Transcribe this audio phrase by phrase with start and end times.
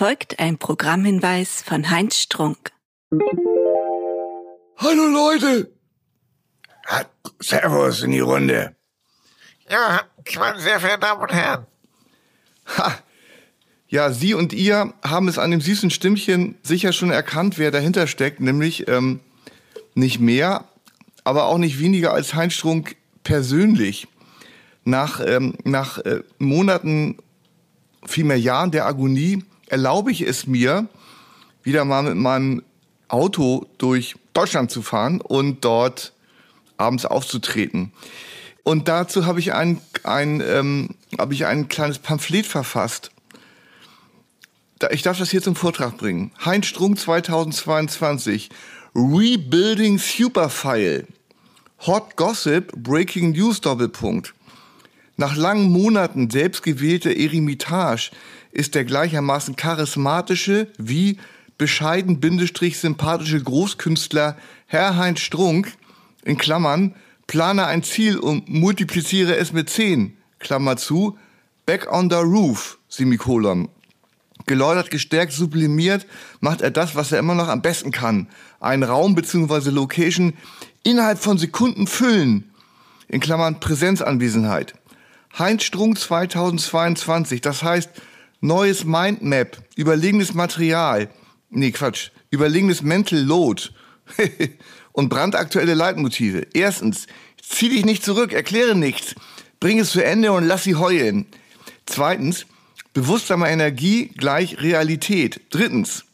[0.00, 2.72] Folgt ein Programmhinweis von Heinz Strunk.
[4.78, 5.70] Hallo Leute!
[7.38, 8.74] Servus in die Runde.
[9.68, 10.00] Ja,
[10.38, 11.66] meine sehr verehrten Damen und Herren.
[12.78, 12.94] Ha!
[13.88, 18.06] Ja, Sie und ihr haben es an dem süßen Stimmchen sicher schon erkannt, wer dahinter
[18.06, 19.20] steckt, nämlich ähm,
[19.92, 20.64] nicht mehr,
[21.24, 24.08] aber auch nicht weniger als Heinz Strunk persönlich.
[24.82, 27.18] Nach, ähm, nach äh, Monaten,
[28.06, 30.88] vielmehr Jahren der Agonie erlaube ich es mir,
[31.62, 32.62] wieder mal mit meinem
[33.08, 36.12] Auto durch Deutschland zu fahren und dort
[36.76, 37.92] abends aufzutreten.
[38.62, 43.10] Und dazu habe ich ein, ein, ähm, habe ich ein kleines Pamphlet verfasst.
[44.90, 46.32] Ich darf das hier zum Vortrag bringen.
[46.44, 48.50] Heinz Strunk 2022.
[48.94, 51.06] Rebuilding Superfile.
[51.86, 54.34] Hot Gossip, Breaking News Doppelpunkt.
[55.20, 58.10] Nach langen Monaten selbstgewählter Eremitage
[58.52, 61.18] ist der gleichermaßen charismatische wie
[61.58, 65.74] bescheiden bindestrich sympathische Großkünstler Herr Heinz Strunk
[66.24, 66.94] in Klammern
[67.26, 71.18] plane ein Ziel und multipliziere es mit 10, Klammer zu,
[71.66, 73.68] back on the roof, Semikolon.
[74.46, 76.06] Geläutert, gestärkt, sublimiert
[76.40, 78.26] macht er das, was er immer noch am besten kann.
[78.58, 79.68] Einen Raum bzw.
[79.68, 80.32] Location
[80.82, 82.50] innerhalb von Sekunden füllen,
[83.06, 84.76] in Klammern Präsenzanwesenheit.
[85.38, 87.90] Heinz Strunk 2022, das heißt
[88.40, 91.08] neues Mindmap, überlegenes Material,
[91.50, 93.70] nee Quatsch, überlegenes Mental Load
[94.92, 96.46] und brandaktuelle Leitmotive.
[96.52, 97.06] Erstens,
[97.42, 99.14] zieh dich nicht zurück, erkläre nichts,
[99.60, 101.26] bring es zu Ende und lass sie heulen.
[101.86, 102.46] Zweitens,
[102.92, 105.40] bewusstsame Energie gleich Realität.
[105.50, 106.04] Drittens,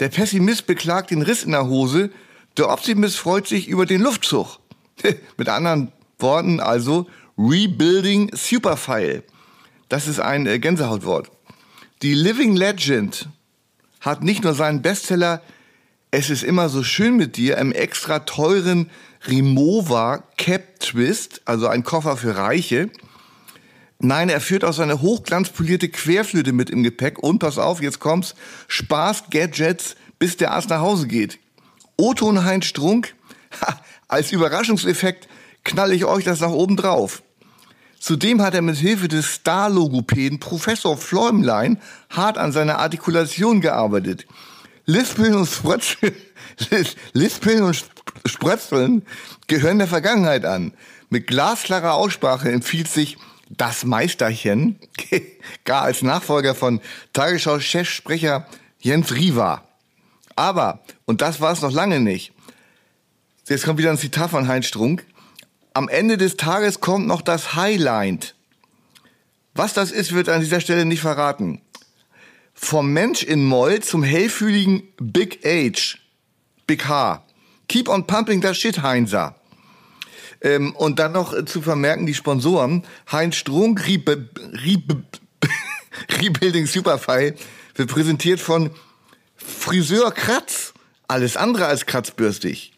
[0.00, 2.10] der Pessimist beklagt den Riss in der Hose,
[2.56, 4.58] der Optimist freut sich über den Luftzug.
[5.36, 9.24] Mit anderen Worten also Rebuilding Superfile.
[9.88, 11.30] Das ist ein äh, Gänsehautwort.
[12.02, 13.28] Die Living Legend
[14.00, 15.42] hat nicht nur seinen Bestseller
[16.10, 18.90] Es ist immer so schön mit dir im extra teuren
[19.26, 22.90] Rimowa Cap Twist, also ein Koffer für Reiche.
[23.98, 28.34] Nein, er führt auch seine hochglanzpolierte Querflöte mit im Gepäck und pass auf, jetzt kommt's,
[28.68, 31.38] Spaß Gadgets, bis der Arzt nach Hause geht.
[31.96, 33.14] Otto Heinz Strunk,
[33.60, 35.28] ha, als Überraschungseffekt
[35.64, 37.22] knalle ich euch das nach oben drauf.
[37.98, 41.80] Zudem hat er mit Hilfe des Star-Logopäden Professor Fläumlein
[42.10, 44.26] hart an seiner Artikulation gearbeitet.
[44.84, 46.14] Lispeln und Sprötzeln,
[47.14, 47.82] Lispeln und
[48.26, 49.06] Sprötzeln
[49.46, 50.74] gehören der Vergangenheit an.
[51.08, 53.16] Mit glasklarer Aussprache empfiehlt sich
[53.48, 54.78] das Meisterchen,
[55.64, 56.80] gar als Nachfolger von
[57.14, 58.46] Tagesschau-Chefsprecher
[58.80, 59.62] Jens Riva.
[60.36, 62.32] Aber, und das war es noch lange nicht,
[63.48, 65.06] jetzt kommt wieder ein Zitat von Heinz Strunk,
[65.74, 68.34] am Ende des Tages kommt noch das Highlight.
[69.54, 71.60] Was das ist, wird an dieser Stelle nicht verraten.
[72.54, 75.98] Vom Mensch in Moll zum hellfühligen Big H.
[76.66, 77.24] Big H.
[77.68, 79.34] Keep on pumping that shit, Heinzer.
[80.40, 82.84] Ähm, und dann noch zu vermerken, die Sponsoren.
[83.10, 84.82] Heinz Strunk, Re Re
[86.20, 87.34] Rebuilding Superfile,
[87.74, 88.70] wird präsentiert von
[89.36, 90.72] Friseur Kratz.
[91.08, 92.73] Alles andere als kratzbürstig.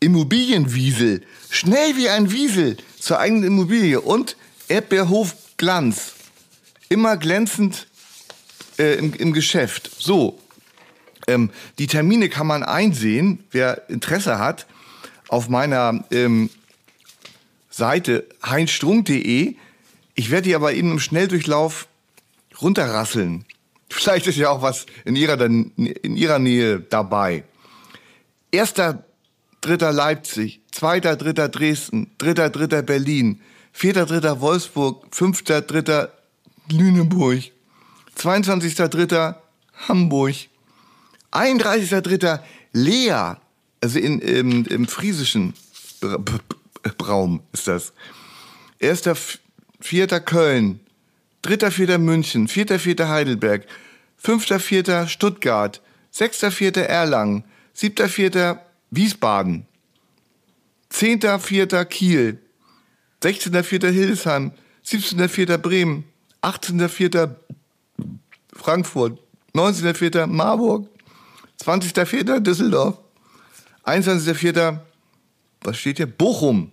[0.00, 1.22] Immobilienwiesel.
[1.50, 4.00] Schnell wie ein Wiesel zur eigenen Immobilie.
[4.00, 4.36] Und
[4.68, 6.14] Erdbeerhof Glanz.
[6.88, 7.86] Immer glänzend
[8.78, 9.90] äh, im, im Geschäft.
[9.98, 10.40] So.
[11.26, 14.66] Ähm, die Termine kann man einsehen, wer Interesse hat,
[15.28, 16.50] auf meiner ähm,
[17.68, 19.54] Seite heinstrunk.de.
[20.14, 21.86] Ich werde die aber eben im Schnelldurchlauf
[22.60, 23.44] runterrasseln.
[23.90, 27.44] Vielleicht ist ja auch was in ihrer, in ihrer Nähe dabei.
[28.50, 29.04] Erster
[29.60, 33.40] dritter Leipzig, zweiter, dritter Dresden, dritter, dritter Berlin,
[33.72, 36.12] vierter, dritter Wolfsburg, fünfter, dritter
[36.70, 37.50] Lüneburg,
[38.14, 38.74] 22.
[38.74, 39.42] dritter
[39.88, 40.34] Hamburg,
[41.30, 41.90] 31.
[42.02, 43.34] dritter Lea,
[43.80, 45.54] also in, im, im friesischen
[47.02, 47.92] Raum ist das.
[48.78, 49.16] Erster,
[49.80, 50.80] vierter Köln,
[51.42, 53.66] dritter, vierter München, vierter, vierter Heidelberg,
[54.16, 55.80] fünfter, vierter Stuttgart,
[56.10, 59.66] sechster, vierter Erlangen, siebter, vierter Wiesbaden.
[60.92, 61.84] 10.4.
[61.84, 62.38] Kiel.
[63.22, 63.88] 16.4.
[63.90, 64.52] Hildesheim.
[64.84, 65.58] 17.4.
[65.58, 66.04] Bremen.
[66.42, 67.34] 18.4.
[68.52, 69.18] Frankfurt.
[69.54, 70.26] 19.4.
[70.26, 70.88] Marburg.
[71.62, 72.40] 20.4.
[72.40, 72.98] Düsseldorf.
[73.84, 74.78] 21.4.
[75.62, 76.06] Was steht hier?
[76.06, 76.72] Bochum.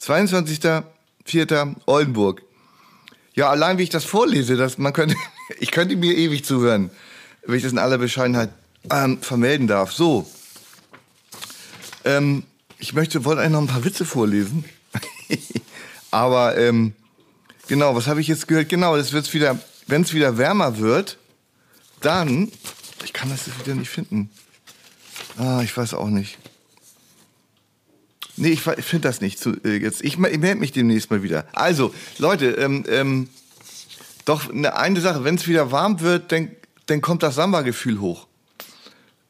[0.00, 1.74] 22.4.
[1.86, 2.42] Oldenburg.
[3.34, 5.14] Ja, allein wie ich das vorlese, das, man könnte,
[5.60, 6.90] ich könnte mir ewig zuhören,
[7.46, 8.50] wenn ich das in aller Bescheidenheit
[8.90, 9.92] ähm, vermelden darf.
[9.92, 10.28] So,
[12.08, 12.42] ähm,
[12.78, 14.64] ich möchte, wollte eigentlich noch ein paar Witze vorlesen.
[16.10, 16.94] Aber ähm,
[17.66, 18.70] genau, was habe ich jetzt gehört?
[18.70, 21.18] Genau, es wird wieder, wenn es wieder wärmer wird,
[22.00, 22.50] dann,
[23.04, 24.30] ich kann das jetzt wieder nicht finden.
[25.36, 26.38] Ah, ich weiß auch nicht.
[28.36, 30.02] Nee, ich, ich finde das nicht zu, äh, jetzt.
[30.02, 31.46] Ich, ich melde mich demnächst mal wieder.
[31.52, 33.28] Also, Leute, ähm, ähm,
[34.24, 36.52] doch eine, eine Sache, wenn es wieder warm wird, dann,
[36.86, 38.28] dann kommt das Samba-Gefühl hoch.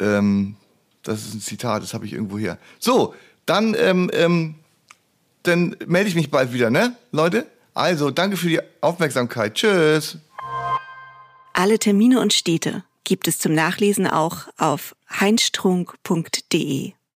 [0.00, 0.56] Ähm,
[1.04, 2.58] das ist ein Zitat, das habe ich irgendwo her.
[2.78, 3.14] So,
[3.46, 4.56] dann, ähm, ähm,
[5.42, 7.46] dann melde ich mich bald wieder, ne, Leute?
[7.74, 9.54] Also, danke für die Aufmerksamkeit.
[9.54, 10.18] Tschüss.
[11.52, 16.92] Alle Termine und Städte gibt es zum Nachlesen auch auf heinstrunk.de.